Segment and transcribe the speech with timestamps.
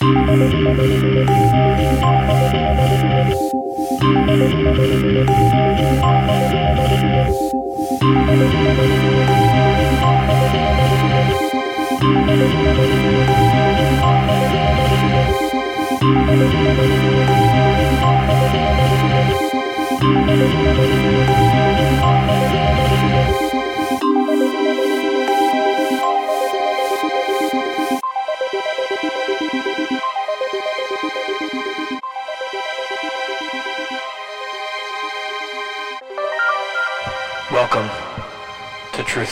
[0.00, 1.22] Welcome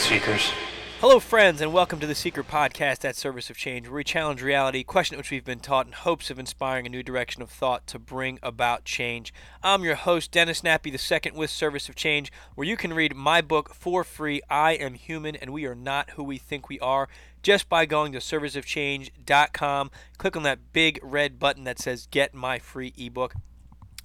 [0.01, 0.51] Seekers.
[0.99, 4.41] Hello, friends, and welcome to the Seeker Podcast at Service of Change, where we challenge
[4.41, 7.87] reality, question which we've been taught, in hopes of inspiring a new direction of thought
[7.87, 9.33] to bring about change.
[9.63, 13.15] I'm your host, Dennis Nappi the second with Service of Change, where you can read
[13.15, 16.79] my book for free, I Am Human, and We Are Not Who We Think We
[16.79, 17.07] Are,
[17.41, 19.91] just by going to serviceofchange.com.
[20.17, 23.35] Click on that big red button that says Get My Free Ebook.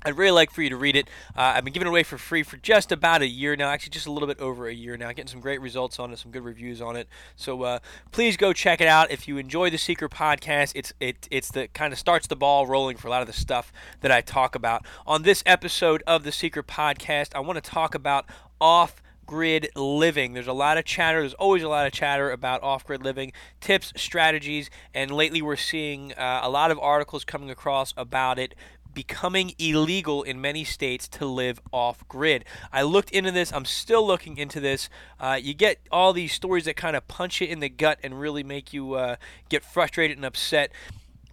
[0.04, 1.08] I'd really like for you to read it.
[1.36, 3.90] Uh, I've been giving it away for free for just about a year now, actually
[3.90, 6.30] just a little bit over a year now, getting some great results on it, some
[6.30, 7.08] good reviews on it.
[7.34, 7.78] So uh,
[8.12, 9.10] please go check it out.
[9.10, 12.66] If you enjoy the Seeker podcast, it's it it's the kind of starts the ball
[12.66, 14.86] rolling for a lot of the stuff that I talk about.
[15.06, 18.26] On this episode of the Seeker podcast, I want to talk about
[18.60, 20.32] off grid living.
[20.32, 21.20] There's a lot of chatter.
[21.20, 25.56] There's always a lot of chatter about off grid living, tips, strategies, and lately we're
[25.56, 28.54] seeing uh, a lot of articles coming across about it
[28.96, 32.46] becoming illegal in many states to live off grid.
[32.72, 33.52] I looked into this.
[33.52, 34.88] I'm still looking into this.
[35.20, 38.18] Uh, you get all these stories that kind of punch you in the gut and
[38.18, 39.16] really make you uh,
[39.50, 40.72] get frustrated and upset.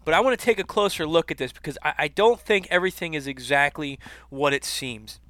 [0.03, 2.68] But I want to take a closer look at this because I, I don't think
[2.69, 3.97] everything is exactly
[4.30, 5.22] what it seems.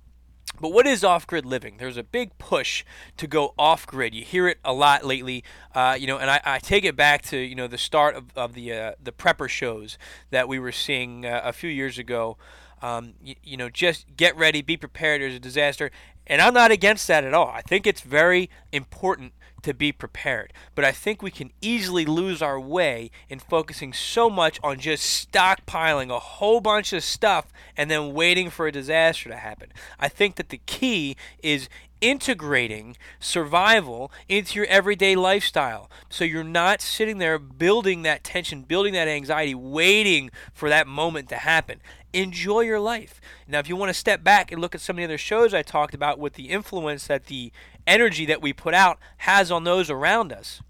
[0.60, 1.78] But what is off-grid living?
[1.78, 2.86] There's a big push
[3.18, 4.14] to go off-grid.
[4.14, 5.44] You hear it a lot lately,
[5.74, 8.26] uh, you know, and I, I, take it back to you know the start of,
[8.36, 9.98] of the uh, the prepper shows
[10.30, 12.38] that we were seeing uh, a few years ago.
[12.82, 15.22] Um, you, you know, just get ready, be prepared.
[15.22, 15.90] There's a disaster,
[16.28, 17.48] and I'm not against that at all.
[17.48, 19.34] I think it's very important
[19.64, 20.54] to be prepared.
[20.76, 25.32] But I think we can easily lose our way in focusing so much on just
[25.32, 29.70] stockpiling a whole bunch of stuff and then waiting for a disaster to happen.
[30.00, 31.70] I think that the key is
[32.04, 35.90] integrating survival into your everyday lifestyle.
[36.10, 41.30] So you're not sitting there building that tension, building that anxiety, waiting for that moment
[41.30, 41.80] to happen.
[42.12, 43.22] Enjoy your life.
[43.48, 45.54] Now, if you want to step back and look at some of the other shows
[45.54, 47.54] I talked about with the influence that the
[47.88, 50.62] energy that we put out has on those around us,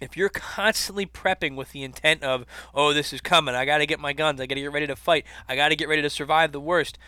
[0.00, 2.44] if you're constantly prepping with the intent of,
[2.74, 4.86] oh, this is coming, I got to get my guns, I got to get ready
[4.86, 6.98] to fight, I got to get ready to survive the worst,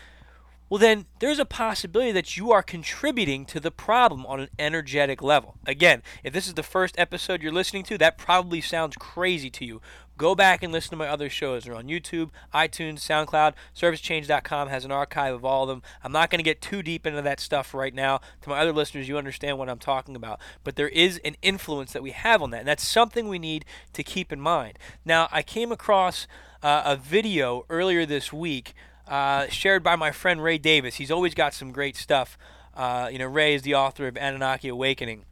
[0.69, 5.21] well, then there's a possibility that you are contributing to the problem on an energetic
[5.21, 5.55] level.
[5.67, 9.65] Again, if this is the first episode you're listening to, that probably sounds crazy to
[9.65, 9.81] you.
[10.17, 11.65] Go back and listen to my other shows.
[11.65, 13.53] They're on YouTube, iTunes, SoundCloud.
[13.75, 15.81] ServiceChange.com has an archive of all of them.
[16.03, 18.21] I'm not going to get too deep into that stuff right now.
[18.41, 20.39] To my other listeners, you understand what I'm talking about.
[20.63, 23.65] But there is an influence that we have on that, and that's something we need
[23.93, 24.79] to keep in mind.
[25.03, 26.27] Now, I came across
[26.63, 28.73] uh, a video earlier this week
[29.07, 30.95] uh, shared by my friend Ray Davis.
[30.95, 32.37] He's always got some great stuff.
[32.73, 35.25] Uh, you know, Ray is the author of Anunnaki Awakening.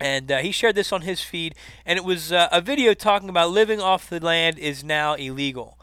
[0.00, 1.54] And uh, he shared this on his feed,
[1.86, 5.78] and it was uh, a video talking about living off the land is now illegal.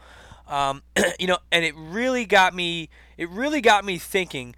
[0.46, 0.82] Um,
[1.18, 2.90] you know, and it really got me.
[3.16, 4.54] It really got me thinking,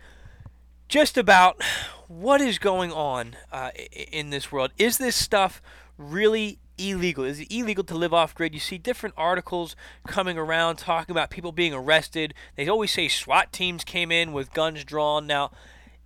[0.89, 1.63] just about
[2.09, 3.71] what is going on uh,
[4.11, 4.73] in this world.
[4.79, 5.63] Is this stuff
[5.97, 7.25] really illegal?
[7.25, 8.55] Is it illegal to live off grid?
[8.55, 12.35] You see different articles coming around talking about people being arrested.
[12.57, 15.27] They always say SWAT teams came in with guns drawn.
[15.27, 15.51] Now,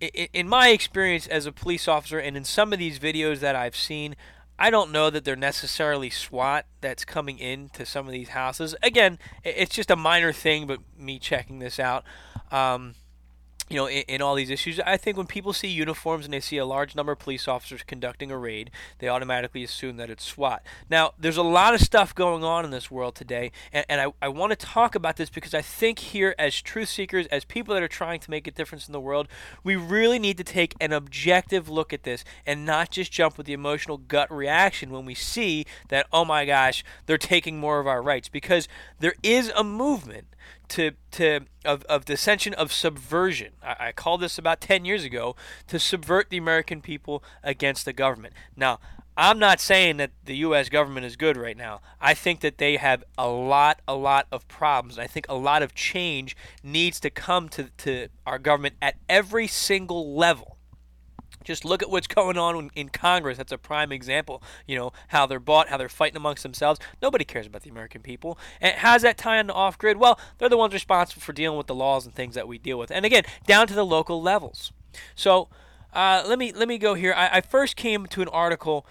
[0.01, 3.77] in my experience as a police officer, and in some of these videos that I've
[3.77, 4.17] seen,
[4.59, 8.75] I don't know that they're necessarily SWAT that's coming in to some of these houses.
[8.83, 12.05] Again, it's just a minor thing, but me checking this out.
[12.51, 12.95] Um,
[13.69, 16.41] you know, in, in, all these issues, I think when people see uniforms and they
[16.41, 20.25] see a large number of police officers conducting a raid, they automatically assume that it's
[20.25, 20.63] SWAT.
[20.89, 24.13] Now, there's a lot of stuff going on in this world today, and, and I,
[24.23, 27.75] I want to talk about this because I think here, as truth seekers, as people
[27.75, 29.27] that are trying to make a difference in the world,
[29.65, 33.47] we really need to take an objective look at this and not just jump with
[33.47, 37.87] the emotional gut reaction when we see that, oh my gosh, they're taking more of
[37.87, 38.29] our rights.
[38.29, 38.69] Because
[39.01, 40.29] there is a movement
[40.69, 43.53] to to of, of dissension of subversion.
[43.63, 45.37] I, I called this about ten years ago
[45.69, 48.35] to subvert the American people against the government.
[48.57, 48.79] Now,
[49.19, 50.69] I'm not saying that the U.S.
[50.69, 51.81] government is good right now.
[52.01, 54.99] I think that they have a lot, a lot of problems.
[54.99, 59.47] I think a lot of change needs to come to, to our government at every
[59.47, 60.56] single level.
[61.47, 63.39] Just look at what's going on in Congress.
[63.39, 64.43] That's a prime example.
[64.67, 66.81] You know, how they're bought, how they're fighting amongst themselves.
[67.01, 68.37] Nobody cares about the American people.
[68.61, 69.97] And how's that tie into off grid?
[69.97, 72.79] Well, they're the ones responsible for dealing with the laws and things that we deal
[72.79, 72.91] with.
[72.91, 74.73] And again, down to the local levels.
[75.15, 75.49] So
[75.93, 77.15] uh, let me let me go here.
[77.17, 78.87] I, I first came to an article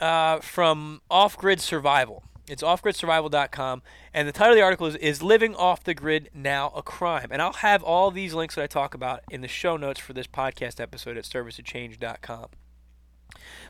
[0.00, 2.22] uh, from Off Grid Survival.
[2.48, 3.82] It's offgridsurvival.com,
[4.14, 7.28] and the title of the article is, is Living Off the Grid Now a Crime?
[7.30, 10.14] And I'll have all these links that I talk about in the show notes for
[10.14, 12.46] this podcast episode at serviceofchange.com.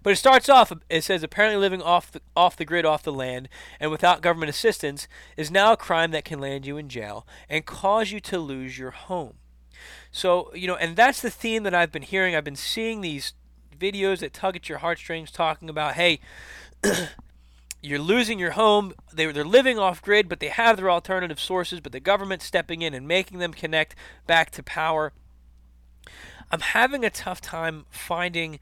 [0.02, 3.12] But it starts off, it says apparently living off the, off the grid, off the
[3.12, 3.48] land,
[3.80, 7.66] and without government assistance is now a crime that can land you in jail and
[7.66, 9.34] cause you to lose your home.
[10.10, 12.34] So, you know, and that's the theme that I've been hearing.
[12.34, 13.34] I've been seeing these
[13.76, 16.20] videos that tug at your heartstrings talking about, hey,
[17.82, 18.92] you're losing your home.
[19.12, 22.82] They're, they're living off grid, but they have their alternative sources, but the government's stepping
[22.82, 23.94] in and making them connect
[24.26, 25.12] back to power.
[26.50, 28.58] I'm having a tough time finding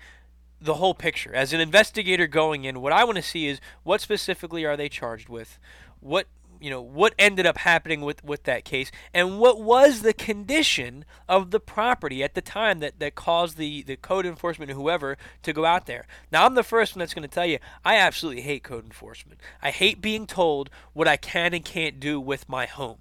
[0.61, 1.35] the whole picture.
[1.35, 4.89] As an investigator going in, what I want to see is what specifically are they
[4.89, 5.59] charged with?
[6.01, 6.27] What
[6.67, 11.05] you know what ended up happening with with that case and what was the condition
[11.29, 15.17] of the property at the time that that caused the the code enforcement or whoever
[15.45, 16.09] to go out there.
[16.33, 19.41] Now i'm the first one that's going to tell you i absolutely hate code enforcement.
[19.63, 22.99] I hate being told what i can and can't do with my home.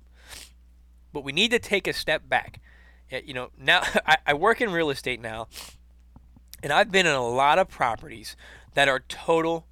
[1.12, 2.62] But we need to take a step back.
[3.10, 5.48] You know now I, I work in real estate now
[6.62, 8.36] and i've been in a lot of properties
[8.76, 9.66] that are total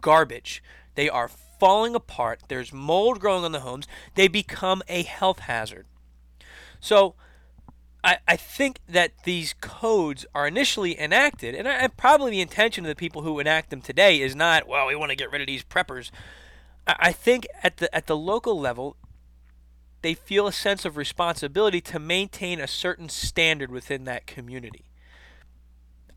[0.00, 0.62] garbage.
[0.94, 1.28] They are
[1.62, 3.86] falling apart, there's mold growing on the homes,
[4.16, 5.86] they become a health hazard.
[6.80, 7.14] So
[8.02, 12.84] I, I think that these codes are initially enacted, and, I, and probably the intention
[12.84, 15.40] of the people who enact them today is not, well, we want to get rid
[15.40, 16.10] of these preppers.
[16.84, 18.96] I, I think at the at the local level,
[20.00, 24.86] they feel a sense of responsibility to maintain a certain standard within that community.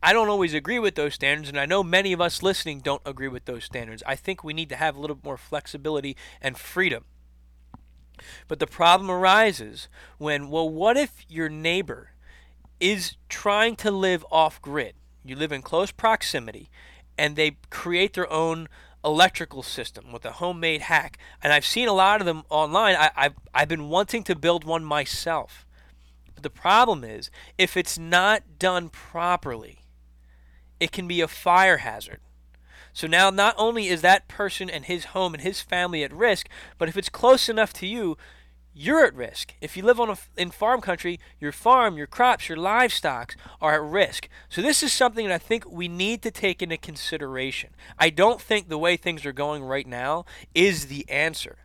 [0.06, 3.02] I don't always agree with those standards, and I know many of us listening don't
[3.08, 4.04] agree with those standards.
[4.06, 7.06] I think we need to have a little more flexibility and freedom.
[8.48, 9.88] But the problem arises
[10.20, 12.12] when, well, what if your neighbor
[12.80, 14.94] is trying to live off grid?
[15.24, 16.70] You live in close proximity,
[17.18, 18.70] and they create their own
[19.04, 21.18] electrical system with a homemade hack.
[21.42, 22.96] And I've seen a lot of them online.
[22.96, 25.66] I, have I've been wanting to build one myself.
[26.36, 29.80] But the problem is, if it's not done properly,
[30.80, 32.20] it can be a fire hazard.
[32.94, 36.48] So now not only is that person and his home and his family at risk,
[36.78, 38.18] but if it's close enough to you,
[38.74, 39.54] you're at risk.
[39.62, 43.76] If you live on a, in farm country, your farm, your crops, your livestock are
[43.76, 44.28] at risk.
[44.50, 47.72] So this is something that I think we need to take into consideration.
[47.98, 51.65] I don't think the way things are going right now is the answer.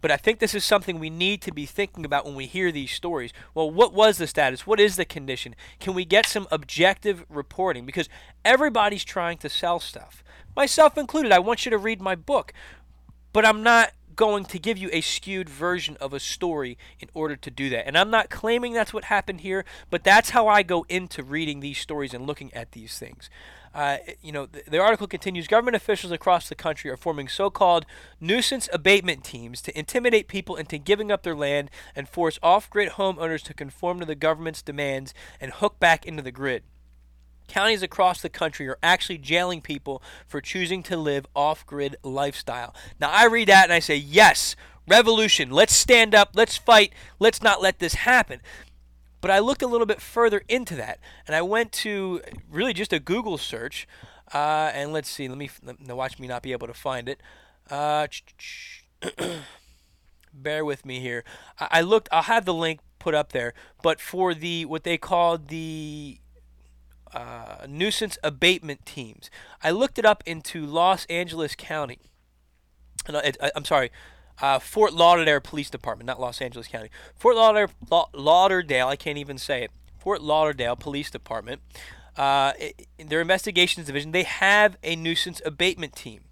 [0.00, 2.72] But I think this is something we need to be thinking about when we hear
[2.72, 3.32] these stories.
[3.54, 4.66] Well, what was the status?
[4.66, 5.54] What is the condition?
[5.78, 7.84] Can we get some objective reporting?
[7.84, 8.08] Because
[8.44, 10.24] everybody's trying to sell stuff,
[10.56, 11.32] myself included.
[11.32, 12.52] I want you to read my book,
[13.32, 17.36] but I'm not going to give you a skewed version of a story in order
[17.36, 17.86] to do that.
[17.86, 21.60] And I'm not claiming that's what happened here, but that's how I go into reading
[21.60, 23.30] these stories and looking at these things.
[23.72, 27.50] Uh, you know, the, the, article continues government officials across the country are forming so
[27.50, 27.86] called
[28.20, 32.92] nuisance abatement teams to intimidate people into giving up their land and force off grid
[32.92, 36.64] homeowners to conform to the government's demands and hook back into the grid.
[37.46, 42.74] Counties across the country are actually jailing people for choosing to live off grid lifestyle.
[43.00, 44.56] Now, I read that and I say, yes,
[44.88, 45.50] revolution.
[45.50, 46.30] Let's stand up.
[46.34, 46.92] Let's fight.
[47.18, 48.40] Let's not let this happen.
[49.20, 52.92] But I looked a little bit further into that, and I went to really just
[52.92, 53.86] a Google search.
[54.32, 55.50] Uh, and let's see, let me
[55.80, 57.20] now watch me not be able to find it.
[57.68, 58.06] Uh,
[60.32, 61.24] bear with me here.
[61.58, 62.08] I, I looked.
[62.12, 63.52] I'll have the link put up there.
[63.82, 66.18] But for the what they called the
[67.12, 69.30] uh, nuisance abatement teams,
[69.62, 71.98] I looked it up into Los Angeles County.
[73.08, 73.90] It, I, I'm sorry,
[74.40, 76.90] uh, Fort Lauderdale Police Department, not Los Angeles County.
[77.14, 79.70] Fort Lauderdale, Lauderdale I can't even say it.
[79.98, 81.60] Fort Lauderdale Police Department,
[82.16, 82.52] uh,
[82.98, 86.22] their investigations division, they have a nuisance abatement team.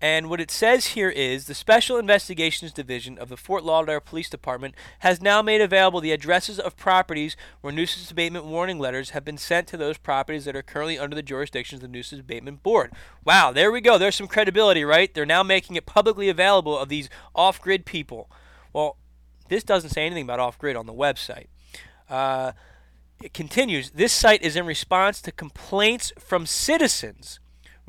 [0.00, 4.30] And what it says here is the Special Investigations Division of the Fort Lauderdale Police
[4.30, 9.26] Department has now made available the addresses of properties where nuisance abatement warning letters have
[9.26, 12.62] been sent to those properties that are currently under the jurisdiction of the Nuisance Abatement
[12.62, 12.92] Board.
[13.26, 13.98] Wow, there we go.
[13.98, 15.12] There's some credibility, right?
[15.12, 18.30] They're now making it publicly available of these off grid people.
[18.72, 18.96] Well,
[19.48, 21.48] this doesn't say anything about off grid on the website.
[22.08, 22.52] Uh,
[23.22, 27.38] it continues this site is in response to complaints from citizens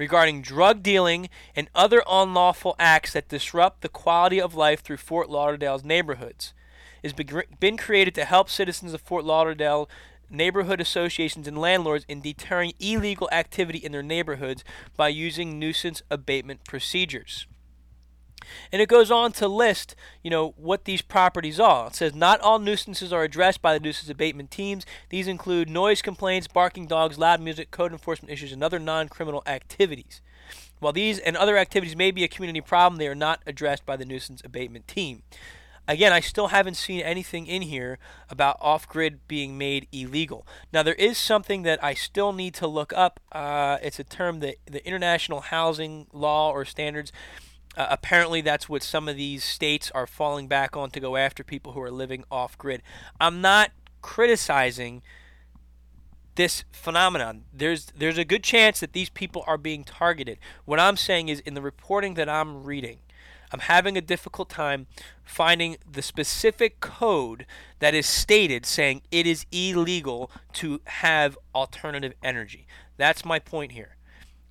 [0.02, 5.30] regarding drug dealing and other unlawful acts that disrupt the quality of life through Fort
[5.30, 6.56] Lauderdale's neighborhoods.
[7.04, 9.88] It's been created to help citizens of Fort Lauderdale
[10.28, 14.64] neighborhood associations and landlords in deterring illegal activity in their neighborhoods
[14.98, 17.46] by using nuisance abatement procedures.
[18.72, 21.88] And it goes on to list, you know, what these properties are.
[21.88, 24.86] It says not all nuisances are addressed by the nuisance abatement teams.
[25.10, 30.22] These include noise complaints, barking dogs, loud music, code enforcement issues, and other non-criminal activities.
[30.80, 33.96] While these and other activities may be a community problem, they are not addressed by
[33.96, 35.22] the nuisance abatement team.
[35.88, 37.98] Again, I still haven't seen anything in here
[38.30, 40.48] about off grid being made illegal.
[40.72, 43.20] Now, there is something that I still need to look up.
[43.32, 47.12] Uh, it's a term that the International Housing Law or Standards.
[47.78, 51.44] Uh, apparently, that's what some of these states are falling back on to go after
[51.44, 52.82] people who are living off grid.
[53.20, 55.02] I'm not criticizing
[56.36, 57.44] this phenomenon.
[57.54, 60.38] There's there's a good chance that these people are being targeted.
[60.66, 63.00] What I'm saying is in the reporting that I'm reading,
[63.52, 64.88] I'm having a difficult time
[65.24, 67.46] finding the specific code
[67.80, 72.66] that is stated saying it is illegal to have alternative energy.
[72.98, 73.98] That's my point here.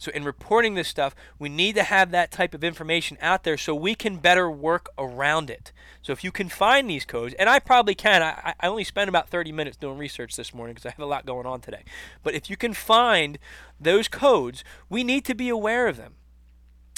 [0.00, 3.58] So, in reporting this stuff, we need to have that type of information out there
[3.58, 5.72] so we can better work around it.
[6.00, 9.10] So, if you can find these codes, and I probably can, I, I only spent
[9.10, 11.84] about 30 minutes doing research this morning because I have a lot going on today.
[12.22, 13.38] But if you can find
[13.78, 16.14] those codes, we need to be aware of them.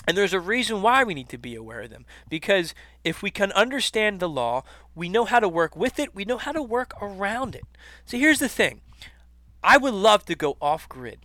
[0.06, 2.06] And there's a reason why we need to be aware of them.
[2.28, 4.62] Because if we can understand the law,
[4.94, 7.64] we know how to work with it, we know how to work around it.
[8.04, 8.80] So here's the thing
[9.60, 11.18] I would love to go off grid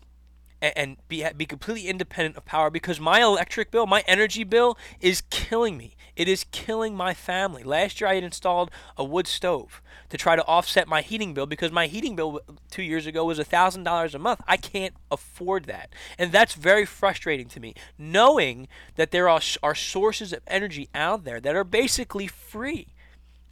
[0.62, 5.22] and be be completely independent of power because my electric bill, my energy bill is
[5.30, 5.96] killing me.
[6.16, 7.64] It is killing my family.
[7.64, 11.46] Last year I had installed a wood stove to try to offset my heating bill
[11.46, 12.40] because my heating bill
[12.72, 14.42] 2 years ago was $1000 a month.
[14.48, 15.94] I can't afford that.
[16.18, 21.24] And that's very frustrating to me knowing that there are are sources of energy out
[21.24, 22.88] there that are basically free.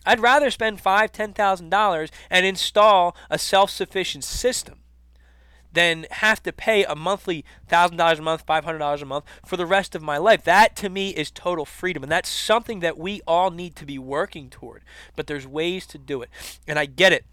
[0.07, 4.79] I'd rather spend five, ten thousand dollars and install a self-sufficient system
[5.75, 9.93] than have to pay a monthly $1,000 a month, $500 a month for the rest
[9.93, 10.43] of my life.
[10.43, 12.03] That to me is total freedom.
[12.03, 14.83] And that's something that we all need to be working toward.
[15.15, 16.29] But there's ways to do it.
[16.67, 17.25] And I get it.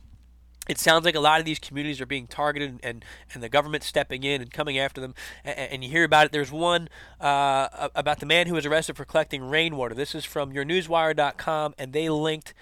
[0.68, 3.82] It sounds like a lot of these communities are being targeted and, and the government
[3.82, 5.12] stepping in and coming after them.
[5.44, 6.32] And, and you hear about it.
[6.32, 6.88] There's one
[7.20, 9.94] uh, about the man who was arrested for collecting rainwater.
[9.94, 12.54] This is from yournewswire.com, and they linked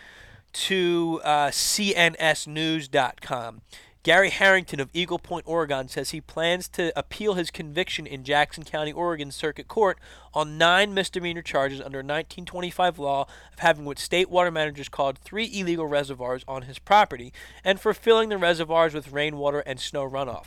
[0.52, 3.60] to uh, cnsnews.com.
[4.02, 8.64] Gary Harrington of Eagle Point, Oregon says he plans to appeal his conviction in Jackson
[8.64, 9.98] County, Oregon Circuit Court
[10.32, 15.50] on nine misdemeanor charges under 1925 law of having what state water managers called three
[15.52, 17.30] illegal reservoirs on his property
[17.62, 20.46] and for filling the reservoirs with rainwater and snow runoff.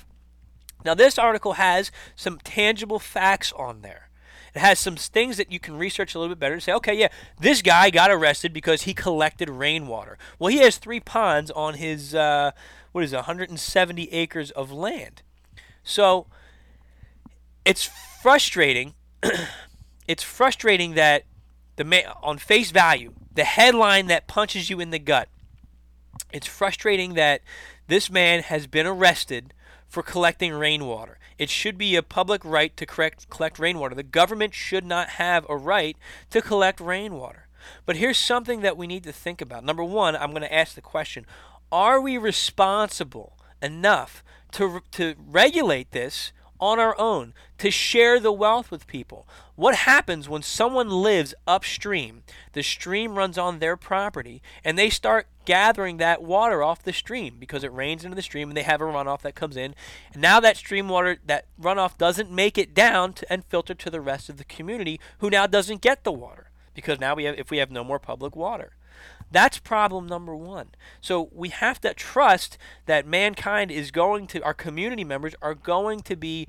[0.84, 4.10] Now, this article has some tangible facts on there.
[4.56, 6.94] It has some things that you can research a little bit better to say, okay,
[6.94, 7.08] yeah,
[7.40, 10.18] this guy got arrested because he collected rainwater.
[10.38, 12.52] Well, he has three ponds on his uh,
[12.94, 15.22] what is it, 170 acres of land.
[15.84, 16.28] So
[17.66, 17.90] it's
[18.22, 18.94] frustrating.
[20.08, 21.26] it's frustrating that
[21.76, 25.28] the ma- on face value, the headline that punches you in the gut.
[26.32, 27.42] It's frustrating that
[27.88, 29.54] this man has been arrested
[29.88, 31.18] for collecting rainwater.
[31.38, 33.96] It should be a public right to correct, collect rainwater.
[33.96, 35.98] The government should not have a right
[36.30, 37.48] to collect rainwater.
[37.86, 39.64] But here's something that we need to think about.
[39.64, 41.26] Number one, I'm going to ask the question
[41.72, 48.72] are we responsible enough to, to regulate this on our own, to share the wealth
[48.72, 49.28] with people?
[49.56, 52.24] What happens when someone lives upstream?
[52.54, 57.36] The stream runs on their property, and they start gathering that water off the stream
[57.40, 59.76] because it rains into the stream and they have a runoff that comes in.
[60.14, 63.90] And now that stream water, that runoff doesn't make it down to, and filter to
[63.90, 67.38] the rest of the community who now doesn't get the water because now we have
[67.38, 68.76] if we have no more public water.
[69.34, 70.70] That's problem number one.
[71.02, 76.02] So we have to trust that mankind is going to, our community members are going
[76.02, 76.48] to be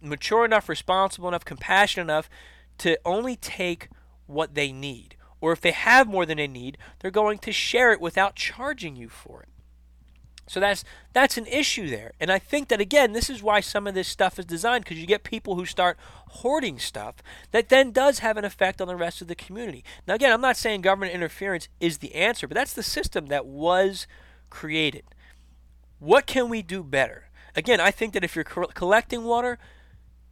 [0.00, 2.30] mature enough, responsible enough, compassionate enough
[2.78, 3.88] to only take
[4.26, 5.16] what they need.
[5.40, 8.94] Or if they have more than they need, they're going to share it without charging
[8.94, 9.48] you for it.
[10.50, 12.10] So that's that's an issue there.
[12.18, 14.98] And I think that again, this is why some of this stuff is designed because
[14.98, 18.96] you get people who start hoarding stuff that then does have an effect on the
[18.96, 19.84] rest of the community.
[20.08, 23.46] Now again, I'm not saying government interference is the answer, but that's the system that
[23.46, 24.08] was
[24.50, 25.04] created.
[26.00, 27.28] What can we do better?
[27.54, 29.56] Again, I think that if you're co- collecting water,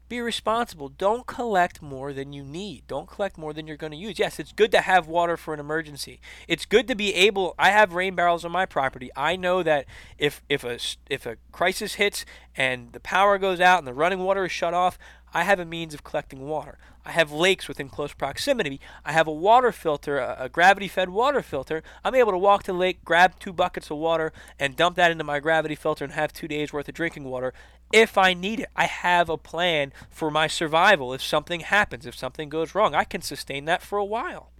[0.09, 0.89] be responsible.
[0.89, 2.87] Don't collect more than you need.
[2.87, 4.19] Don't collect more than you're going to use.
[4.19, 6.21] Yes, it's good to have water for an emergency.
[6.47, 9.11] It's good to be able I have rain barrels on my property.
[9.17, 9.87] I know that
[10.19, 12.25] if if a if a crisis hits
[12.57, 14.99] and the power goes out and the running water is shut off,
[15.33, 16.79] I have a means of collecting water.
[17.05, 18.81] I have lakes within close proximity.
[19.05, 21.83] I have a water filter, a, a gravity fed water filter.
[22.05, 25.11] I'm able to walk to the lake, grab two buckets of water, and dump that
[25.11, 27.53] into my gravity filter and have two days worth of drinking water
[27.93, 28.69] if I need it.
[28.77, 32.95] I have a plan for my survival if something happens, if something goes wrong.
[32.95, 34.51] I can sustain that for a while.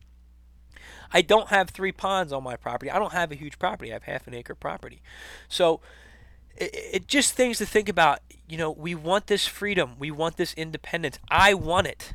[1.13, 2.91] I don't have three ponds on my property.
[2.91, 3.91] I don't have a huge property.
[3.91, 5.01] I have half an acre property.
[5.49, 5.81] So
[6.61, 8.21] it, it just things to think about.
[8.49, 9.97] You know, we want this freedom.
[9.99, 11.19] We want this independence.
[11.31, 12.15] I want it.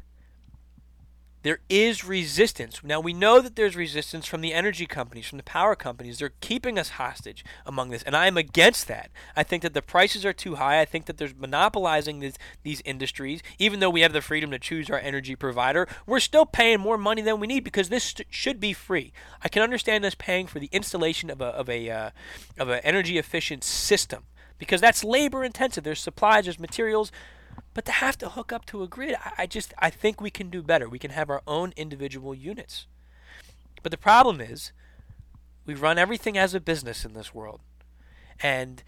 [1.44, 2.80] There is resistance.
[2.84, 6.18] Now, we know that there's resistance from the energy companies, from the power companies.
[6.18, 9.12] They're keeping us hostage among this, and I am against that.
[9.36, 10.80] I think that the prices are too high.
[10.80, 13.44] I think that there's monopolizing these, these industries.
[13.60, 16.98] Even though we have the freedom to choose our energy provider, we're still paying more
[16.98, 19.12] money than we need because this st- should be free.
[19.42, 22.10] I can understand us paying for the installation of a of a uh,
[22.58, 24.24] of an energy efficient system
[24.58, 25.84] because that's labor intensive.
[25.84, 27.12] There's supplies, there's materials.
[27.74, 30.50] But to have to hook up to a grid, I, just I think we can
[30.50, 30.88] do better.
[30.88, 32.88] We can have our own individual units.
[33.82, 34.72] But the problem is,
[35.66, 37.62] we run everything as a business in this world.
[38.42, 38.84] And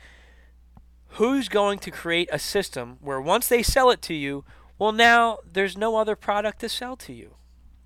[1.09, 4.43] who's going to create a system where once they sell it to you,
[4.77, 7.35] well now there's no other product to sell to you.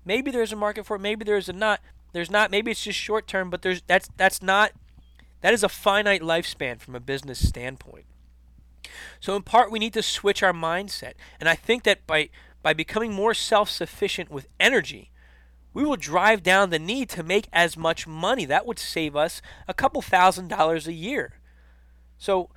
[0.04, 1.80] Maybe there's a market for it, maybe there's a not.
[2.12, 4.72] There's not maybe it's just short term, but there's that's that's not
[5.40, 8.06] that is a finite lifespan from a business standpoint.
[9.20, 11.14] So in part we need to switch our mindset.
[11.38, 12.30] And I think that by
[12.62, 15.10] by becoming more self-sufficient with energy,
[15.72, 18.44] we will drive down the need to make as much money.
[18.44, 21.40] That would save us a couple thousand dollars a year.
[22.18, 22.50] So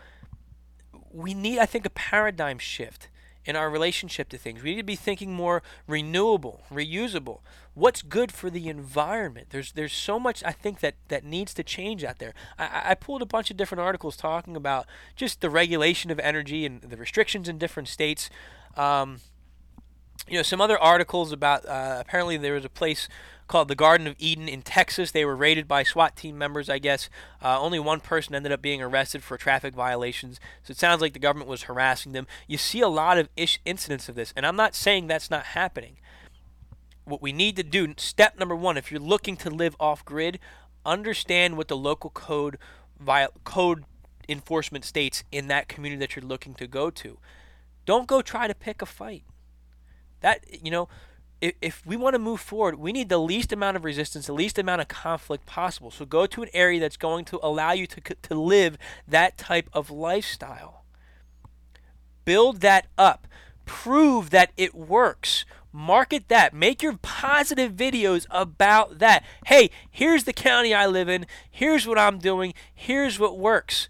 [1.11, 3.09] we need I think a paradigm shift
[3.45, 4.63] in our relationship to things.
[4.63, 7.39] We need to be thinking more renewable, reusable.
[7.73, 9.47] What's good for the environment?
[9.49, 12.33] There's there's so much I think that that needs to change out there.
[12.57, 16.65] I, I pulled a bunch of different articles talking about just the regulation of energy
[16.65, 18.29] and the restrictions in different states.
[18.77, 19.19] Um,
[20.27, 23.09] you know, some other articles about uh, apparently there was a place
[23.47, 25.11] called the Garden of Eden in Texas.
[25.11, 27.09] They were raided by SWAT team members, I guess.
[27.41, 30.39] Uh, only one person ended up being arrested for traffic violations.
[30.63, 32.27] So it sounds like the government was harassing them.
[32.47, 35.47] You see a lot of ish incidents of this, and I'm not saying that's not
[35.47, 35.97] happening.
[37.05, 40.39] What we need to do, step number one, if you're looking to live off grid,
[40.85, 42.57] understand what the local code
[43.43, 43.83] code
[44.29, 47.17] enforcement states in that community that you're looking to go to.
[47.85, 49.23] Don't go try to pick a fight.
[50.21, 50.87] That you know,
[51.43, 54.33] if, if we want to move forward, we need the least amount of resistance, the
[54.33, 55.91] least amount of conflict possible.
[55.91, 59.69] So go to an area that's going to allow you to, to live that type
[59.73, 60.85] of lifestyle.
[62.23, 63.27] Build that up.
[63.65, 65.43] Prove that it works.
[65.73, 66.53] Market that.
[66.53, 69.25] Make your positive videos about that.
[69.47, 71.25] Hey, here's the county I live in.
[71.51, 72.53] Here's what I'm doing.
[72.73, 73.89] Here's what works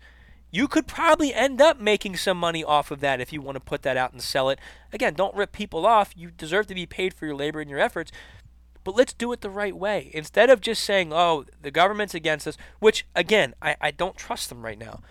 [0.53, 3.59] you could probably end up making some money off of that if you want to
[3.59, 4.59] put that out and sell it.
[4.93, 6.13] Again, don't rip people off.
[6.15, 8.11] You deserve to be paid for your labor and your efforts.
[8.83, 10.11] But let's do it the right way.
[10.13, 14.49] Instead of just saying, oh, the government's against us, which, again, I, I don't trust
[14.49, 15.01] them right now.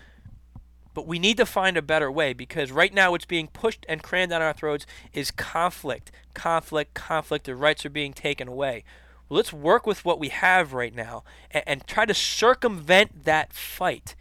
[0.93, 4.01] But we need to find a better way because right now what's being pushed and
[4.01, 7.47] crammed down our throats is conflict, conflict, conflict.
[7.47, 8.85] The rights are being taken away.
[9.27, 13.51] Well, let's work with what we have right now and, and try to circumvent that
[13.51, 14.15] fight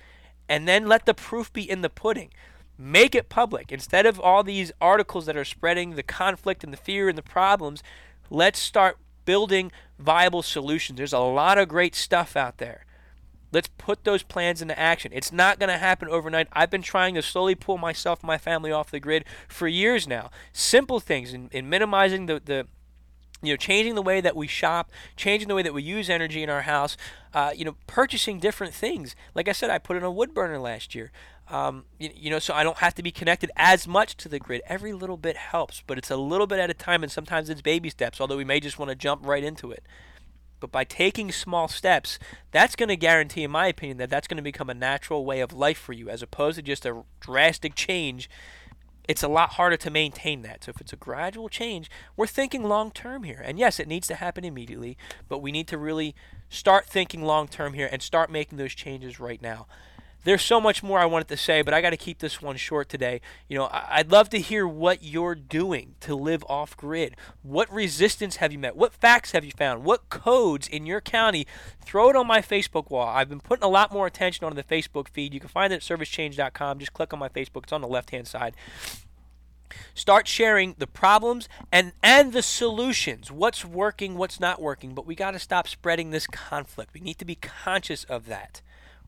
[0.53, 2.29] and then let the proof be in the pudding.
[2.77, 3.73] Make it public.
[3.73, 7.23] Instead of all these articles that are spreading the conflict and the fear and the
[7.23, 7.83] problems,
[8.29, 10.99] let's start building viable solutions.
[10.99, 12.85] There's a lot of great stuff out there.
[13.51, 15.11] Let's put those plans into action.
[15.15, 16.49] It's not going to happen overnight.
[16.53, 20.07] I've been trying to slowly pull myself and my family off the grid for years
[20.07, 20.31] now.
[20.53, 22.67] Simple things in, in minimizing the, the
[23.43, 26.43] you know, changing the way that we shop, changing the way that we use energy
[26.43, 26.97] in our house,
[27.35, 29.17] uh, you know, purchasing different things.
[29.35, 31.11] Like I said, I put in a wood burner last year.
[31.49, 34.39] Um, you, you, know, so I don't have to be connected as much to the
[34.39, 34.63] grid.
[34.67, 37.61] Every little bit helps, but it's a little bit at a time, and sometimes it's
[37.61, 38.21] baby steps.
[38.21, 39.85] Although we may just want to jump right into it.
[40.61, 42.21] But by taking small steps,
[42.53, 45.41] that's going to guarantee, in my opinion, that that's going to become a natural way
[45.41, 48.31] of life for you, as opposed to just a drastic change
[49.09, 50.65] it's a lot harder to maintain that.
[50.65, 53.43] So if it's a gradual change, we're thinking long term here.
[53.45, 54.97] And yes, it needs to happen immediately,
[55.29, 56.15] but we need to really
[56.49, 59.67] start thinking long term here and start making those changes right now.
[60.25, 62.57] There's so much more I wanted to say, but I got to keep this one
[62.57, 63.21] short today.
[63.49, 67.17] You know, I'd love to hear what you're doing to live off grid.
[67.43, 68.77] What resistance have you met?
[68.77, 69.85] What facts have you found?
[69.85, 71.47] What codes in your county?
[71.85, 73.09] Throw it on my Facebook wall.
[73.09, 75.35] I've been putting a lot more attention on the Facebook feed.
[75.35, 76.79] You can find it at servicechange.com.
[76.79, 77.65] Just click on my Facebook.
[77.65, 78.55] It's on the left-hand side
[79.95, 85.15] start sharing the problems and and the solutions what's working what's not working but we
[85.15, 88.61] got to stop spreading this conflict we need to be conscious of that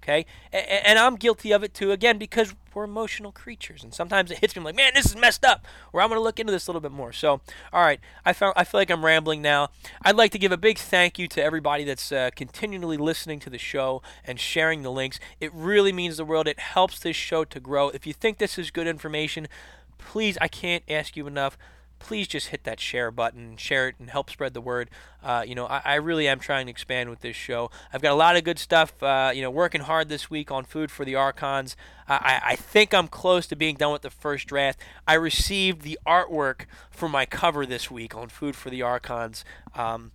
[0.05, 1.91] Okay, and, and I'm guilty of it too.
[1.91, 5.47] Again, because we're emotional creatures, and sometimes it hits me like, man, this is messed
[5.47, 5.65] up,
[5.95, 7.11] or I'm to look into this a little bit more.
[7.13, 7.41] So,
[7.73, 9.71] all right, I found I feel like I'm rambling now.
[10.03, 13.51] I'd like to give a big thank you to everybody that's uh, continually listening to
[13.51, 15.19] the show and sharing the links.
[15.41, 16.47] It really means the world.
[16.47, 17.89] It helps this show to grow.
[17.89, 19.49] If you think this is good information,
[19.97, 21.57] please, I can't ask you enough
[22.05, 24.91] please just hit that share button, share it, and help spread the word.
[25.23, 27.71] Uh, you know, I, I, really am trying to expand with this show.
[27.95, 29.03] I've got a lot of good stuff.
[29.03, 31.77] Uh, you know, working hard this week on food for the Archons.
[32.07, 34.79] I, I think I'm close to being done with the first draft.
[35.09, 39.43] I received the artwork for my cover this week on food for the Archons.
[39.75, 40.13] Um,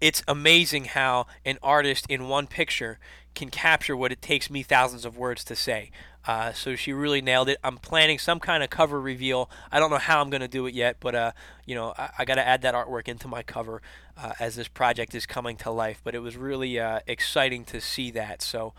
[0.00, 2.98] it's amazing how an artist in one picture
[3.34, 5.90] can capture what it takes me thousands of words to say.
[6.28, 7.56] Uh, so she really nailed it.
[7.64, 9.48] I'm planning some kind of cover reveal.
[9.72, 11.32] I don't know how I'm going to do it yet, but uh,
[11.64, 13.80] you know, I, I got to add that artwork into my cover
[14.14, 16.02] uh, as this project is coming to life.
[16.04, 18.42] But it was really uh, exciting to see that.
[18.42, 18.74] So.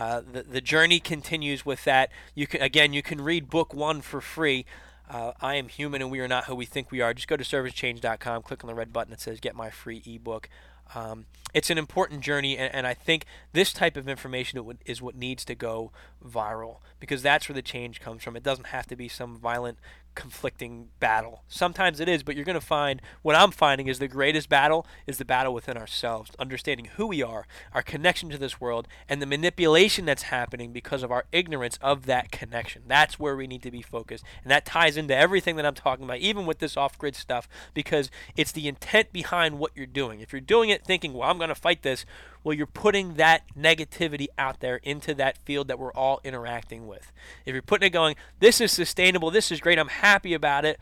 [0.00, 2.10] Uh, the, the journey continues with that.
[2.34, 4.66] You can again, you can read book one for free.
[5.08, 7.14] Uh, I am human and we are not who we think we are.
[7.14, 10.48] Just go to servicechange.com, click on the red button that says "Get my free ebook."
[10.94, 15.14] Um, it's an important journey, and, and, I think this type of information is what
[15.14, 15.92] needs to go
[16.24, 18.36] viral because that's where the change comes from.
[18.36, 19.78] It doesn't have to be some violent
[20.14, 21.42] conflicting battle.
[21.48, 24.86] Sometimes it is, but you're going to find what I'm finding is the greatest battle
[25.06, 29.20] is the battle within ourselves, understanding who we are, our connection to this world, and
[29.20, 32.82] the manipulation that's happening because of our ignorance of that connection.
[32.86, 34.24] That's where we need to be focused.
[34.42, 37.48] And that ties into everything that I'm talking about, even with this off grid stuff,
[37.72, 40.20] because it's the intent behind what you're doing.
[40.20, 42.04] If you're doing it thinking, well, I'm going to fight this,
[42.44, 47.10] well, you're putting that negativity out there into that field that we're all interacting with.
[47.46, 50.78] If you're putting it going, this is sustainable, this is great, I'm happy about it,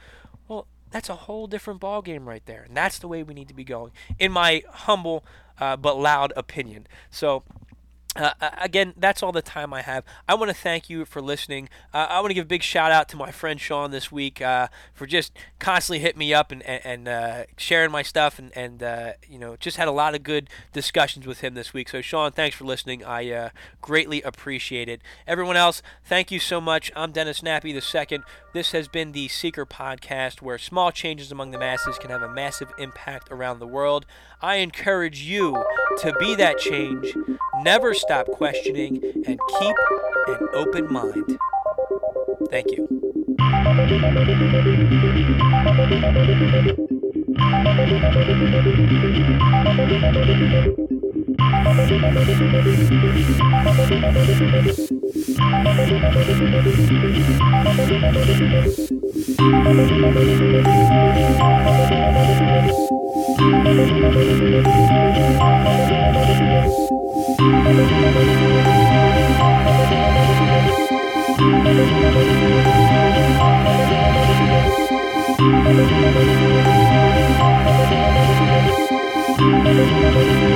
[0.49, 2.65] well, that's a whole different ball game right there.
[2.65, 5.25] And that's the way we need to be going, in my humble
[5.59, 6.87] uh, but loud opinion.
[7.11, 7.45] So
[8.15, 10.05] uh, again, that's all the time I have.
[10.29, 11.71] I want to thank you for listening.
[11.95, 14.43] Uh, I want to give a big shout out to my friend Sean this week
[14.43, 18.55] uh, for just constantly hitting me up and, and, and uh, sharing my stuff and,
[18.57, 21.89] and uh, you know just had a lot of good discussions with him this week.
[21.89, 23.03] So Sean, thanks for listening.
[23.03, 25.01] I uh, greatly appreciate it.
[25.27, 26.93] Everyone else, thank you so much.
[26.95, 28.25] I'm Dennis Nappi the second.
[28.53, 32.29] This has been the Seeker Podcast, where small changes among the masses can have a
[32.29, 34.05] massive impact around the world.
[34.43, 35.65] I encourage you
[36.01, 37.17] to be that change.
[37.63, 39.77] Never stop questioning and keep
[40.27, 41.39] an open mind.
[42.51, 42.89] Thank you.
[51.43, 51.89] Welcome